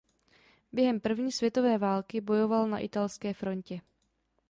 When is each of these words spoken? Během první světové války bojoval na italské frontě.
Během 0.71 0.99
první 0.99 1.31
světové 1.31 1.77
války 1.77 2.21
bojoval 2.21 2.67
na 2.67 2.79
italské 2.79 3.33
frontě. 3.33 3.81